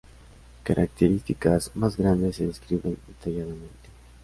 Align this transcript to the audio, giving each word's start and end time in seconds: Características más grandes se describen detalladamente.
Características 0.63 1.75
más 1.75 1.95
grandes 1.95 2.37
se 2.37 2.47
describen 2.47 2.97
detalladamente. 3.07 3.89